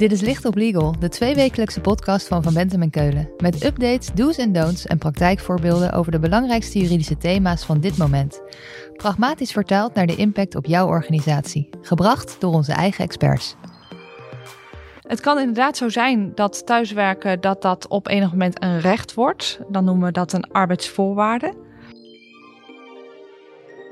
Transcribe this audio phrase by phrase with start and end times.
[0.00, 3.30] Dit is Licht op Legal, de tweewekelijkse podcast van Van Bentem en Keulen.
[3.36, 8.42] Met updates, do's en don'ts en praktijkvoorbeelden over de belangrijkste juridische thema's van dit moment.
[8.96, 11.68] Pragmatisch vertaald naar de impact op jouw organisatie.
[11.80, 13.56] Gebracht door onze eigen experts.
[15.06, 19.60] Het kan inderdaad zo zijn dat thuiswerken dat dat op enig moment een recht wordt.
[19.68, 21.54] Dan noemen we dat een arbeidsvoorwaarde.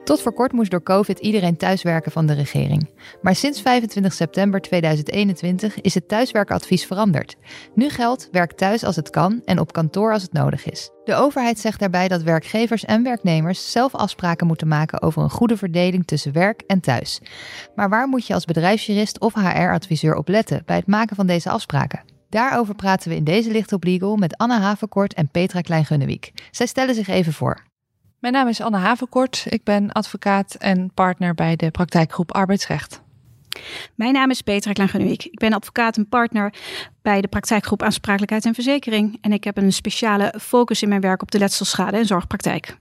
[0.09, 2.91] Tot voor kort moest door COVID iedereen thuiswerken van de regering.
[3.23, 7.37] Maar sinds 25 september 2021 is het thuiswerkadvies veranderd.
[7.75, 10.91] Nu geldt werk thuis als het kan en op kantoor als het nodig is.
[11.05, 15.57] De overheid zegt daarbij dat werkgevers en werknemers zelf afspraken moeten maken over een goede
[15.57, 17.21] verdeling tussen werk en thuis.
[17.75, 21.51] Maar waar moet je als bedrijfsjurist of HR-adviseur op letten bij het maken van deze
[21.51, 22.05] afspraken?
[22.29, 26.33] Daarover praten we in deze Licht op Legal met Anna Havenkort en Petra Klein-Gunnewiek.
[26.51, 27.68] Zij stellen zich even voor.
[28.19, 29.45] Mijn naam is Anne Havenkort.
[29.49, 33.03] Ik ben advocaat en partner bij de praktijkgroep Arbeidsrecht.
[33.95, 35.25] Mijn naam is Petra Klein-Gunnewiek.
[35.25, 36.55] Ik ben advocaat en partner
[37.03, 39.19] bij de praktijkgroep Aansprakelijkheid en Verzekering.
[39.21, 42.79] En ik heb een speciale focus in mijn werk op de letselschade en zorgpraktijk.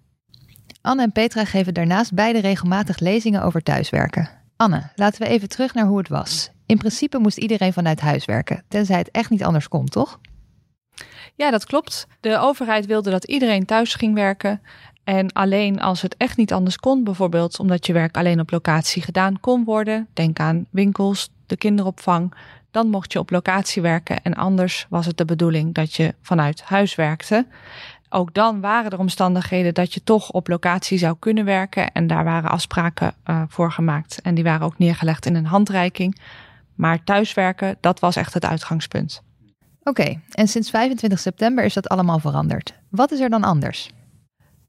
[0.81, 4.29] Anne en Petra geven daarnaast beide regelmatig lezingen over thuiswerken.
[4.55, 6.49] Anne, laten we even terug naar hoe het was.
[6.65, 10.19] In principe moest iedereen vanuit huis werken, tenzij het echt niet anders kon, toch?
[11.35, 12.07] Ja, dat klopt.
[12.19, 14.61] De overheid wilde dat iedereen thuis ging werken.
[15.07, 19.01] En alleen als het echt niet anders kon, bijvoorbeeld omdat je werk alleen op locatie
[19.01, 22.33] gedaan kon worden, denk aan winkels, de kinderopvang,
[22.71, 26.61] dan mocht je op locatie werken en anders was het de bedoeling dat je vanuit
[26.61, 27.47] huis werkte.
[28.09, 32.23] Ook dan waren er omstandigheden dat je toch op locatie zou kunnen werken en daar
[32.23, 36.19] waren afspraken uh, voor gemaakt en die waren ook neergelegd in een handreiking.
[36.75, 39.21] Maar thuiswerken, dat was echt het uitgangspunt.
[39.83, 42.73] Oké, en sinds 25 september is dat allemaal veranderd.
[42.89, 43.95] Wat is er dan anders?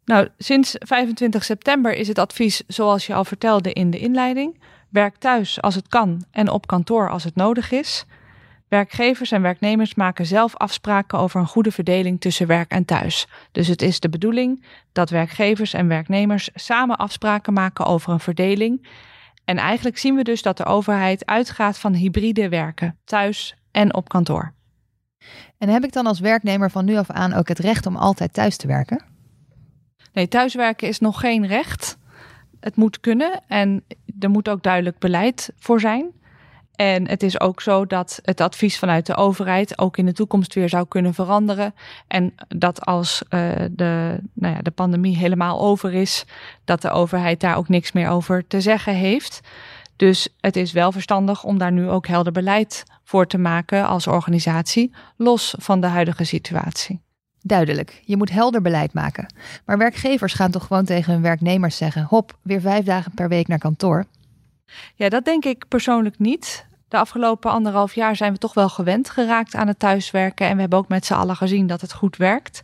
[0.08, 5.16] Nou, sinds 25 september is het advies, zoals je al vertelde in de inleiding, werk
[5.16, 8.04] thuis als het kan en op kantoor als het nodig is.
[8.68, 13.26] Werkgevers en werknemers maken zelf afspraken over een goede verdeling tussen werk en thuis.
[13.52, 18.88] Dus het is de bedoeling dat werkgevers en werknemers samen afspraken maken over een verdeling.
[19.44, 24.08] En eigenlijk zien we dus dat de overheid uitgaat van hybride werken, thuis en op
[24.08, 24.52] kantoor.
[25.58, 28.32] En heb ik dan als werknemer van nu af aan ook het recht om altijd
[28.32, 29.16] thuis te werken?
[30.18, 31.98] Nee, thuiswerken is nog geen recht.
[32.60, 33.84] Het moet kunnen en
[34.18, 36.10] er moet ook duidelijk beleid voor zijn.
[36.74, 40.54] En het is ook zo dat het advies vanuit de overheid ook in de toekomst
[40.54, 41.74] weer zou kunnen veranderen.
[42.08, 46.24] En dat als uh, de, nou ja, de pandemie helemaal over is,
[46.64, 49.40] dat de overheid daar ook niks meer over te zeggen heeft.
[49.96, 54.06] Dus het is wel verstandig om daar nu ook helder beleid voor te maken als
[54.06, 57.06] organisatie, los van de huidige situatie.
[57.48, 59.34] Duidelijk, je moet helder beleid maken.
[59.64, 63.48] Maar werkgevers gaan toch gewoon tegen hun werknemers zeggen: hop, weer vijf dagen per week
[63.48, 64.04] naar kantoor?
[64.94, 66.66] Ja, dat denk ik persoonlijk niet.
[66.88, 70.46] De afgelopen anderhalf jaar zijn we toch wel gewend geraakt aan het thuiswerken.
[70.46, 72.62] En we hebben ook met z'n allen gezien dat het goed werkt.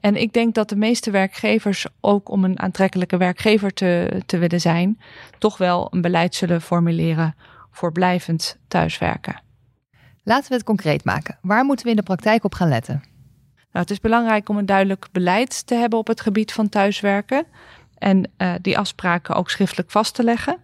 [0.00, 4.60] En ik denk dat de meeste werkgevers, ook om een aantrekkelijke werkgever te, te willen
[4.60, 5.00] zijn,
[5.38, 7.34] toch wel een beleid zullen formuleren
[7.70, 9.42] voor blijvend thuiswerken.
[10.22, 11.38] Laten we het concreet maken.
[11.42, 13.12] Waar moeten we in de praktijk op gaan letten?
[13.74, 17.46] Nou, het is belangrijk om een duidelijk beleid te hebben op het gebied van thuiswerken
[17.98, 20.56] en uh, die afspraken ook schriftelijk vast te leggen.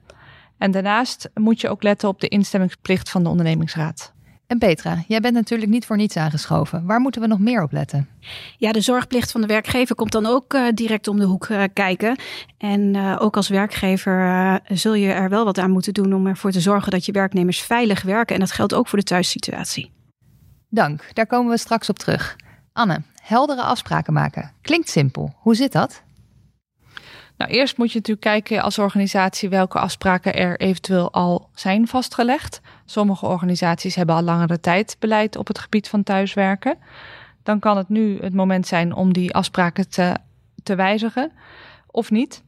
[0.59, 4.13] En daarnaast moet je ook letten op de instemmingsplicht van de ondernemingsraad.
[4.47, 6.87] En Petra, jij bent natuurlijk niet voor niets aangeschoven.
[6.87, 8.09] Waar moeten we nog meer op letten?
[8.57, 11.63] Ja, de zorgplicht van de werkgever komt dan ook uh, direct om de hoek uh,
[11.73, 12.17] kijken.
[12.59, 16.51] En uh, ook als werkgever zul je er wel wat aan moeten doen om ervoor
[16.51, 18.35] te zorgen dat je werknemers veilig werken.
[18.35, 19.93] En dat geldt ook voor de thuissituatie.
[20.69, 22.37] Dank, daar komen we straks op terug.
[22.81, 24.53] Anne, heldere afspraken maken.
[24.61, 25.35] Klinkt simpel.
[25.37, 26.03] Hoe zit dat?
[27.37, 32.61] Nou, eerst moet je natuurlijk kijken als organisatie welke afspraken er eventueel al zijn vastgelegd.
[32.85, 36.79] Sommige organisaties hebben al langere tijd beleid op het gebied van thuiswerken.
[37.43, 40.17] Dan kan het nu het moment zijn om die afspraken te,
[40.63, 41.33] te wijzigen
[41.87, 42.43] of niet.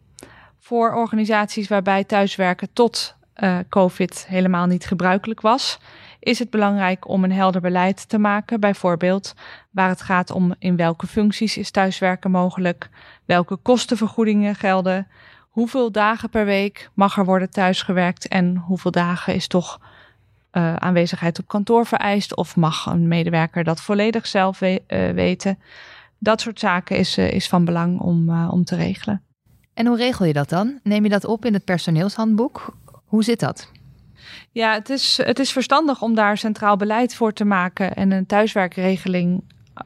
[0.58, 5.78] Voor organisaties waarbij thuiswerken tot uh, COVID helemaal niet gebruikelijk was,
[6.23, 8.61] is het belangrijk om een helder beleid te maken.
[8.61, 9.35] Bijvoorbeeld
[9.71, 12.89] waar het gaat om in welke functies is thuiswerken mogelijk,
[13.25, 15.07] welke kostenvergoedingen gelden,
[15.49, 19.81] hoeveel dagen per week mag er worden thuisgewerkt en hoeveel dagen is toch
[20.53, 25.59] uh, aanwezigheid op kantoor vereist of mag een medewerker dat volledig zelf we uh, weten.
[26.19, 29.23] Dat soort zaken is, uh, is van belang om, om te regelen.
[29.75, 30.81] En hoe regel je dat dan?
[30.83, 32.77] Neem je dat op in het personeelshandboek?
[33.05, 33.71] Hoe zit dat?
[34.51, 38.27] Ja, het is, het is verstandig om daar centraal beleid voor te maken en een
[38.27, 39.43] thuiswerkregeling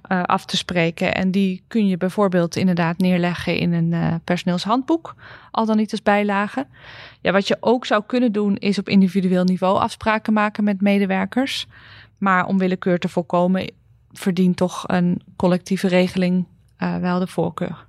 [0.09, 1.15] uh, af te spreken.
[1.15, 5.15] En die kun je bijvoorbeeld inderdaad neerleggen in een uh, personeelshandboek,
[5.50, 6.67] al dan niet als bijlage.
[7.21, 11.67] Ja, wat je ook zou kunnen doen, is op individueel niveau afspraken maken met medewerkers.
[12.19, 13.71] Maar om willekeur te voorkomen,
[14.12, 16.47] verdient toch een collectieve regeling
[16.79, 17.87] uh, wel de voorkeur.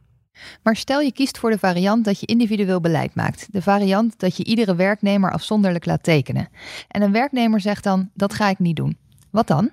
[0.63, 3.47] Maar stel je kiest voor de variant dat je individueel beleid maakt.
[3.51, 6.49] De variant dat je iedere werknemer afzonderlijk laat tekenen.
[6.87, 8.97] En een werknemer zegt dan: dat ga ik niet doen.
[9.29, 9.71] Wat dan?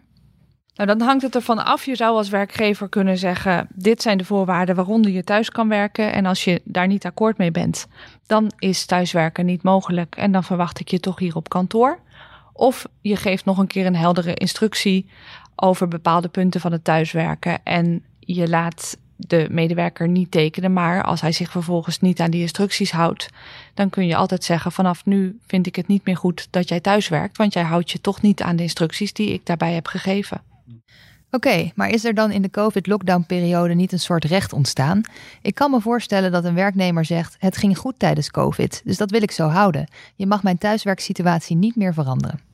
[0.75, 1.85] Nou, dan hangt het ervan af.
[1.85, 6.13] Je zou als werkgever kunnen zeggen: dit zijn de voorwaarden waaronder je thuis kan werken.
[6.13, 7.87] En als je daar niet akkoord mee bent,
[8.27, 10.17] dan is thuiswerken niet mogelijk.
[10.17, 11.99] En dan verwacht ik je toch hier op kantoor.
[12.53, 15.11] Of je geeft nog een keer een heldere instructie
[15.57, 17.65] over bepaalde punten van het thuiswerken.
[17.65, 22.41] En je laat de medewerker niet tekenen, maar als hij zich vervolgens niet aan die
[22.41, 23.29] instructies houdt,
[23.75, 26.81] dan kun je altijd zeggen: vanaf nu vind ik het niet meer goed dat jij
[26.81, 29.87] thuis werkt, want jij houdt je toch niet aan de instructies die ik daarbij heb
[29.87, 30.43] gegeven.
[31.31, 35.01] Oké, maar is er dan in de COVID-lockdown-periode niet een soort recht ontstaan?
[35.43, 39.11] Ik kan me voorstellen dat een werknemer zegt: Het ging goed tijdens COVID, dus dat
[39.11, 39.89] wil ik zo houden.
[40.15, 42.54] Je mag mijn thuiswerksituatie niet meer veranderen.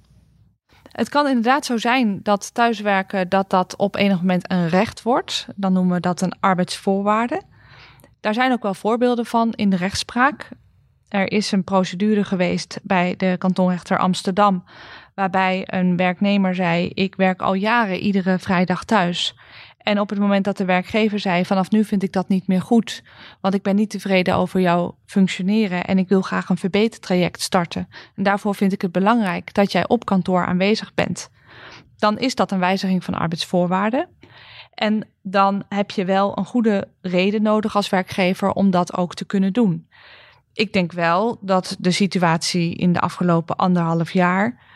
[0.90, 5.46] Het kan inderdaad zo zijn dat thuiswerken dat dat op enig moment een recht wordt.
[5.56, 7.42] Dan noemen we dat een arbeidsvoorwaarde.
[8.20, 10.48] Daar zijn ook wel voorbeelden van in de rechtspraak.
[11.08, 14.64] Er is een procedure geweest bij de kantonrechter Amsterdam
[15.14, 19.36] waarbij een werknemer zei: Ik werk al jaren iedere vrijdag thuis.
[19.90, 22.60] En op het moment dat de werkgever zei: Vanaf nu vind ik dat niet meer
[22.60, 23.02] goed,
[23.40, 27.88] want ik ben niet tevreden over jouw functioneren en ik wil graag een verbetertraject starten.
[28.16, 31.30] En daarvoor vind ik het belangrijk dat jij op kantoor aanwezig bent.
[31.96, 34.08] Dan is dat een wijziging van arbeidsvoorwaarden.
[34.74, 39.24] En dan heb je wel een goede reden nodig als werkgever om dat ook te
[39.24, 39.88] kunnen doen.
[40.52, 44.69] Ik denk wel dat de situatie in de afgelopen anderhalf jaar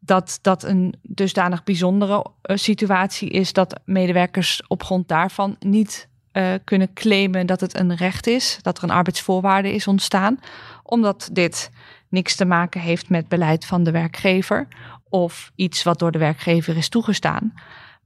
[0.00, 6.54] dat dat een dusdanig bijzondere eh, situatie is dat medewerkers op grond daarvan niet uh,
[6.64, 10.38] kunnen claimen dat het een recht is, dat er een arbeidsvoorwaarde is ontstaan,
[10.82, 11.70] omdat dit
[12.08, 14.68] niks te maken heeft met beleid van de werkgever
[15.08, 17.52] of iets wat door de werkgever is toegestaan,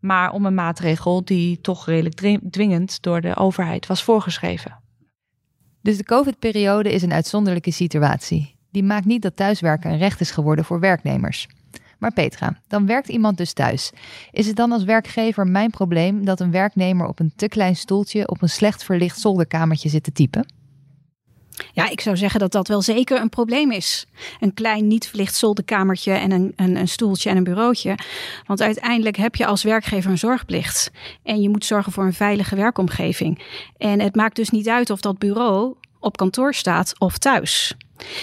[0.00, 4.80] maar om een maatregel die toch redelijk dwingend door de overheid was voorgeschreven.
[5.80, 8.56] Dus de COVID-periode is een uitzonderlijke situatie.
[8.70, 11.48] Die maakt niet dat thuiswerken een recht is geworden voor werknemers.
[12.02, 13.90] Maar Petra, dan werkt iemand dus thuis.
[14.30, 18.28] Is het dan als werkgever mijn probleem dat een werknemer op een te klein stoeltje
[18.28, 20.46] op een slecht verlicht zolderkamertje zit te typen?
[21.72, 24.06] Ja, ik zou zeggen dat dat wel zeker een probleem is.
[24.40, 27.98] Een klein, niet verlicht zolderkamertje en een, een, een, stoeltje en een bureautje.
[28.46, 30.90] Want uiteindelijk heb je als werkgever een zorgplicht.
[31.22, 33.42] En je moet zorgen voor een veilige werkomgeving.
[33.76, 37.76] En het maakt dus niet uit of dat bureau op kantoor staat of thuis.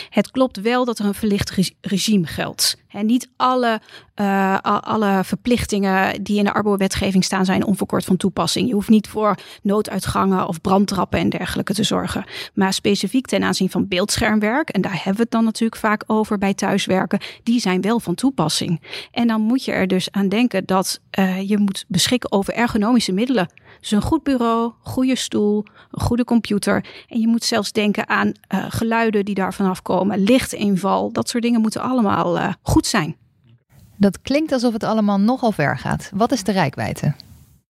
[0.09, 2.77] Het klopt wel dat er een verlicht regime geldt.
[2.89, 3.81] En niet alle,
[4.15, 8.67] uh, alle verplichtingen die in de arbeidswetgeving staan zijn onverkort van toepassing.
[8.67, 12.23] Je hoeft niet voor nooduitgangen of brandtrappen en dergelijke te zorgen.
[12.53, 16.37] Maar specifiek ten aanzien van beeldschermwerk, en daar hebben we het dan natuurlijk vaak over
[16.37, 18.81] bij thuiswerken, die zijn wel van toepassing.
[19.11, 23.11] En dan moet je er dus aan denken dat uh, je moet beschikken over ergonomische
[23.11, 23.49] middelen.
[23.79, 26.85] Dus een goed bureau, goede stoel, een goede computer.
[27.07, 31.11] En je moet zelfs denken aan uh, geluiden die daar vanaf komen, lichtinval.
[31.11, 33.15] Dat soort dingen moeten allemaal uh, goed zijn.
[33.97, 36.11] Dat klinkt alsof het allemaal nogal ver gaat.
[36.13, 37.13] Wat is de rijkwijde?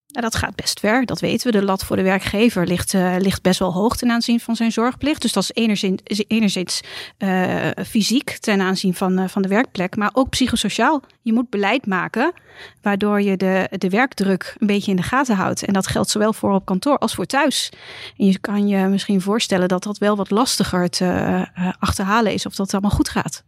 [0.07, 1.57] Nou, dat gaat best ver, dat weten we.
[1.59, 4.71] De lat voor de werkgever ligt, uh, ligt best wel hoog ten aanzien van zijn
[4.71, 5.21] zorgplicht.
[5.21, 6.81] Dus dat is enerzijds, enerzijds
[7.17, 11.01] uh, fysiek ten aanzien van, uh, van de werkplek, maar ook psychosociaal.
[11.22, 12.34] Je moet beleid maken
[12.81, 15.65] waardoor je de, de werkdruk een beetje in de gaten houdt.
[15.65, 17.72] En dat geldt zowel voor op kantoor als voor thuis.
[18.17, 21.48] En je kan je misschien voorstellen dat dat wel wat lastiger te
[21.79, 23.43] achterhalen is of dat allemaal goed gaat.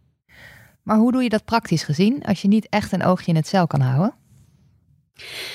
[0.82, 3.46] Maar hoe doe je dat praktisch gezien als je niet echt een oogje in het
[3.46, 4.14] cel kan houden?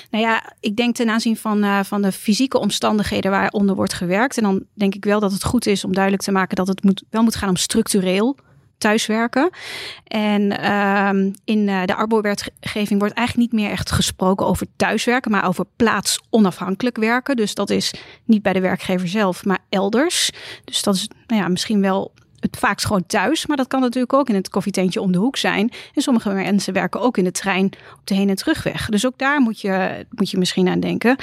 [0.10, 4.38] Nou ja, ik denk ten aanzien van, uh, van de fysieke omstandigheden waaronder wordt gewerkt.
[4.38, 6.84] En dan denk ik wel dat het goed is om duidelijk te maken dat het
[6.84, 8.38] moet, wel moet gaan om structureel
[8.78, 9.50] thuiswerken.
[10.04, 15.48] En uh, in uh, de arbeidswetgeving wordt eigenlijk niet meer echt gesproken over thuiswerken, maar
[15.48, 17.36] over plaatsonafhankelijk werken.
[17.36, 17.94] Dus dat is
[18.26, 20.32] niet bij de werkgever zelf, maar elders.
[20.64, 23.46] Dus dat is nou ja, misschien wel het vaakst gewoon thuis.
[23.46, 25.72] Maar dat kan natuurlijk ook in het koffietentje om de hoek zijn.
[25.94, 28.90] En sommige mensen werken ook in de trein op de heen- en terugweg.
[28.90, 31.16] Dus ook daar moet je, moet je misschien aan denken.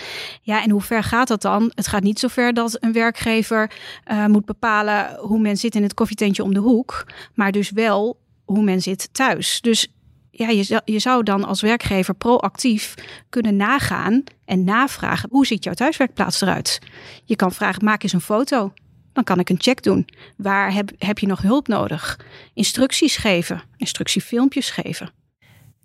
[0.43, 1.73] Ja, en hoe ver gaat dat dan?
[1.75, 3.71] Het gaat niet zo ver dat een werkgever
[4.11, 7.07] uh, moet bepalen hoe men zit in het koffietentje om de hoek.
[7.35, 9.61] Maar dus wel hoe men zit thuis.
[9.61, 9.89] Dus
[10.31, 12.95] ja, je, je zou dan als werkgever proactief
[13.29, 16.79] kunnen nagaan en navragen: hoe ziet jouw thuiswerkplaats eruit?
[17.25, 18.73] Je kan vragen: maak eens een foto
[19.15, 20.09] dan kan ik een check doen.
[20.37, 22.21] Waar heb, heb je nog hulp nodig?
[22.55, 25.11] Instructies geven, instructiefilmpjes geven.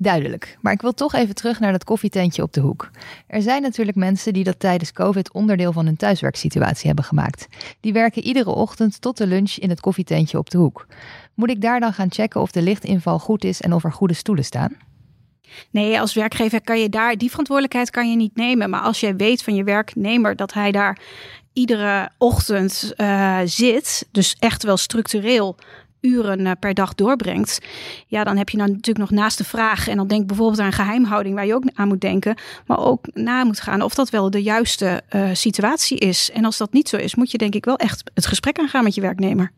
[0.01, 2.89] Duidelijk, maar ik wil toch even terug naar dat koffietentje op de hoek.
[3.27, 7.47] Er zijn natuurlijk mensen die dat tijdens COVID onderdeel van hun thuiswerksituatie hebben gemaakt.
[7.79, 10.87] Die werken iedere ochtend tot de lunch in het koffietentje op de hoek.
[11.33, 14.13] Moet ik daar dan gaan checken of de lichtinval goed is en of er goede
[14.13, 14.77] stoelen staan?
[15.71, 18.69] Nee, als werkgever kan je daar die verantwoordelijkheid kan je niet nemen.
[18.69, 20.99] Maar als jij weet van je werknemer dat hij daar
[21.59, 25.55] iedere ochtend uh, zit, dus echt wel structureel
[26.01, 27.59] uren uh, per dag doorbrengt,
[28.07, 29.87] ja, dan heb je dan natuurlijk nog naast de vraag.
[29.87, 32.35] En dan denk bijvoorbeeld aan geheimhouding, waar je ook aan moet denken,
[32.65, 36.31] maar ook na moet gaan of dat wel de juiste uh, situatie is.
[36.33, 38.83] En als dat niet zo is, moet je denk ik wel echt het gesprek aangaan
[38.83, 39.51] met je werknemer.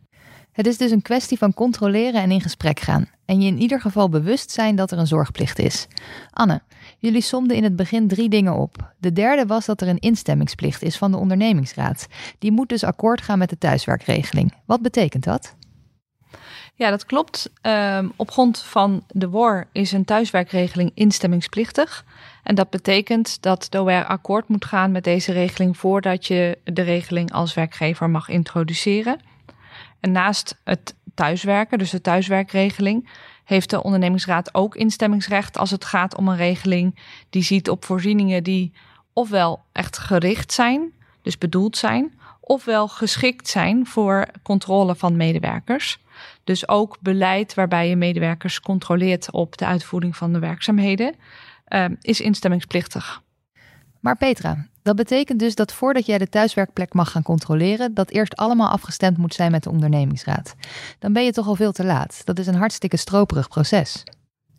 [0.52, 3.10] Het is dus een kwestie van controleren en in gesprek gaan.
[3.26, 5.88] En je in ieder geval bewust zijn dat er een zorgplicht is.
[6.32, 6.62] Anne,
[7.02, 8.94] jullie somden in het begin drie dingen op.
[8.98, 12.08] De derde was dat er een instemmingsplicht is van de ondernemingsraad.
[12.40, 14.54] Die moet dus akkoord gaan met de thuiswerkregeling.
[14.66, 15.56] Wat betekent dat?
[16.76, 17.52] Ja, dat klopt.
[17.62, 22.06] Um, op grond van de WOR is een thuiswerkregeling instemmingsplichtig.
[22.44, 26.82] En dat betekent dat de OR akkoord moet gaan met deze regeling voordat je de
[26.82, 29.20] regeling als werkgever mag introduceren.
[30.00, 33.10] En naast het thuiswerken, dus de thuiswerkregeling,
[33.44, 38.44] heeft de ondernemingsraad ook instemmingsrecht als het gaat om een regeling die ziet op voorzieningen
[38.44, 38.74] die
[39.14, 46.00] ofwel echt gericht zijn, dus bedoeld zijn, ofwel geschikt zijn voor controle van medewerkers.
[46.44, 51.16] Dus ook beleid waarbij je medewerkers controleert op de uitvoering van de werkzaamheden,
[51.70, 53.22] uh, is instemmingsplichtig.
[54.00, 58.36] Maar Petra, dat betekent dus dat voordat jij de thuiswerkplek mag gaan controleren, dat eerst
[58.36, 60.56] allemaal afgestemd moet zijn met de ondernemingsraad.
[61.00, 62.22] Dan ben je toch al veel te laat.
[62.26, 64.04] Dat is een hartstikke stroperig proces.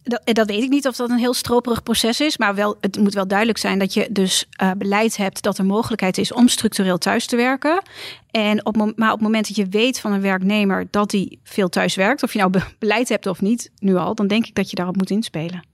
[0.03, 2.39] Dat, dat, weet ik niet of dat een heel stroperig proces is.
[2.39, 5.65] Maar wel, het moet wel duidelijk zijn dat je dus uh, beleid hebt dat er
[5.65, 7.83] mogelijkheid is om structureel thuis te werken.
[8.31, 11.69] En op, maar op het moment dat je weet van een werknemer dat hij veel
[11.69, 14.71] thuis werkt, of je nou beleid hebt of niet, nu al, dan denk ik dat
[14.71, 15.67] je daarop moet inspelen.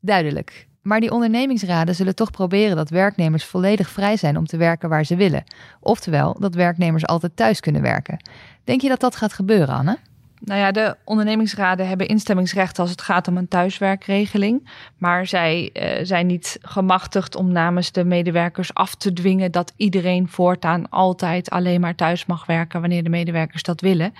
[0.00, 0.68] Duidelijk.
[0.88, 5.04] Maar die ondernemingsraden zullen toch proberen dat werknemers volledig vrij zijn om te werken waar
[5.04, 5.44] ze willen.
[5.80, 8.24] Oftewel, dat werknemers altijd thuis kunnen werken.
[8.64, 9.98] Denk je dat dat gaat gebeuren, Anne?
[10.40, 14.68] Nou ja, de ondernemingsraden hebben instemmingsrecht als het gaat om een thuiswerkregeling.
[14.98, 20.28] Maar zij uh, zijn niet gemachtigd om namens de medewerkers af te dwingen dat iedereen
[20.28, 24.14] voortaan altijd alleen maar thuis mag werken wanneer de medewerkers dat willen.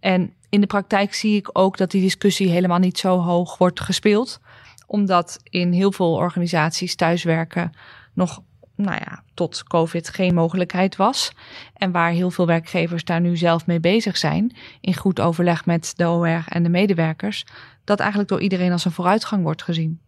[0.00, 3.80] En in de praktijk zie ik ook dat die discussie helemaal niet zo hoog wordt
[3.80, 4.40] gespeeld
[4.88, 7.72] omdat in heel veel organisaties thuiswerken
[8.14, 8.42] nog
[8.74, 11.32] nou ja, tot COVID geen mogelijkheid was.
[11.74, 15.92] En waar heel veel werkgevers daar nu zelf mee bezig zijn, in goed overleg met
[15.96, 17.44] de OR en de medewerkers,
[17.84, 20.00] dat eigenlijk door iedereen als een vooruitgang wordt gezien.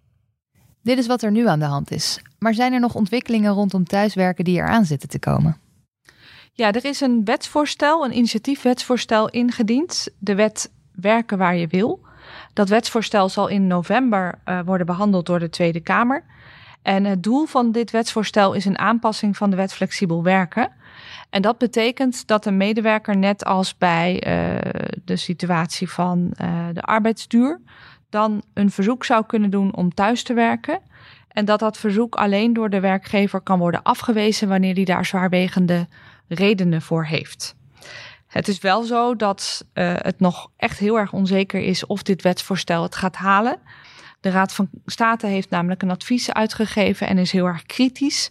[0.83, 2.23] Dit is wat er nu aan de hand is.
[2.39, 5.57] Maar zijn er nog ontwikkelingen rondom thuiswerken die eraan zitten te komen?
[6.53, 10.09] Ja, er is een wetsvoorstel, een initiatiefwetsvoorstel ingediend.
[10.19, 12.01] De wet Werken waar je wil.
[12.53, 16.25] Dat wetsvoorstel zal in november uh, worden behandeld door de Tweede Kamer.
[16.83, 20.73] En het doel van dit wetsvoorstel is een aanpassing van de wet flexibel werken.
[21.31, 24.73] En dat betekent dat een medewerker, net als bij uh,
[25.05, 27.61] de situatie van uh, de arbeidsduur,
[28.11, 30.81] dan een verzoek zou kunnen doen om thuis te werken.
[31.29, 35.87] En dat dat verzoek alleen door de werkgever kan worden afgewezen wanneer hij daar zwaarwegende
[36.29, 37.55] redenen voor heeft.
[38.31, 42.23] Het is wel zo dat uh, het nog echt heel erg onzeker is of dit
[42.23, 43.59] wetsvoorstel het gaat halen.
[44.21, 48.31] De Raad van State heeft namelijk een advies uitgegeven en is heel erg kritisch.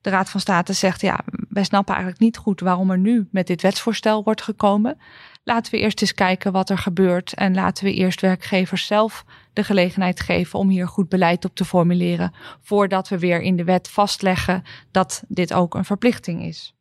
[0.00, 3.46] De Raad van State zegt: ja, wij snappen eigenlijk niet goed waarom er nu met
[3.46, 4.98] dit wetsvoorstel wordt gekomen.
[5.44, 9.64] Laten we eerst eens kijken wat er gebeurt en laten we eerst werkgevers zelf de
[9.64, 13.88] gelegenheid geven om hier goed beleid op te formuleren, voordat we weer in de wet
[13.88, 16.74] vastleggen dat dit ook een verplichting is.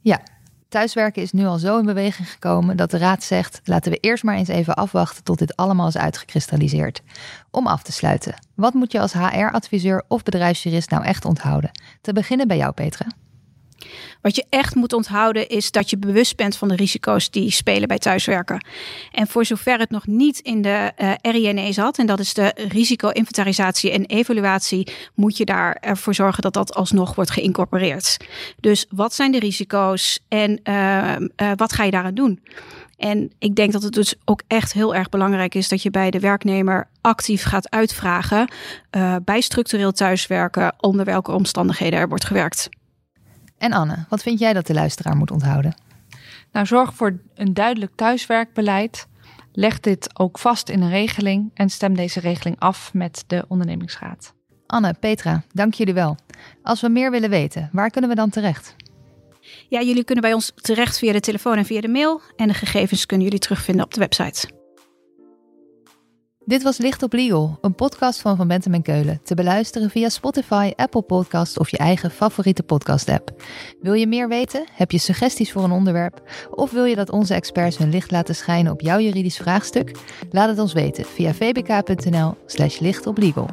[0.00, 0.20] Ja,
[0.74, 4.24] Thuiswerken is nu al zo in beweging gekomen dat de Raad zegt: laten we eerst
[4.24, 7.02] maar eens even afwachten tot dit allemaal is uitgekristalliseerd.
[7.50, 11.70] Om af te sluiten, wat moet je als HR-adviseur of bedrijfsjurist nou echt onthouden?
[12.00, 13.06] Te beginnen bij jou, Petra.
[14.20, 17.88] Wat je echt moet onthouden is dat je bewust bent van de risico's die spelen
[17.88, 18.66] bij thuiswerken.
[19.12, 22.34] En voor zover het nog niet in de uh, eh, RINE zat, en dat is
[22.34, 28.16] de risico-inventarisatie en evaluatie, moet je daar ervoor zorgen dat dat alsnog wordt geïncorporeerd.
[28.60, 32.40] Dus wat zijn de risico's en uh, uh, wat ga je daaraan doen?
[32.96, 36.10] En ik denk dat het dus ook echt heel erg belangrijk is dat je bij
[36.10, 38.48] de werknemer actief gaat uitvragen
[38.96, 42.68] uh, bij structureel thuiswerken onder welke omstandigheden er wordt gewerkt.
[43.58, 45.74] En Anne, wat vind jij dat de luisteraar moet onthouden?
[46.52, 49.06] Nou, zorg voor een duidelijk thuiswerkbeleid.
[49.52, 54.34] Leg dit ook vast in een regeling en stem deze regeling af met de ondernemingsraad.
[54.66, 56.16] Anne, Petra, dank jullie wel.
[56.62, 58.76] Als we meer willen weten, waar kunnen we dan terecht?
[59.68, 62.20] Ja, jullie kunnen bij ons terecht via de telefoon en via de mail.
[62.36, 64.63] En de gegevens kunnen jullie terugvinden op de website.
[66.46, 69.20] Dit was Licht op Legal, een podcast van Van Bentem en Keulen.
[69.22, 73.42] Te beluisteren via Spotify, Apple Podcast of je eigen favoriete podcast-app.
[73.80, 74.64] Wil je meer weten?
[74.72, 76.22] Heb je suggesties voor een onderwerp?
[76.50, 79.96] Of wil je dat onze experts hun licht laten schijnen op jouw juridisch vraagstuk?
[80.30, 83.48] Laat het ons weten via vbk.nl/slash lichtoplegal.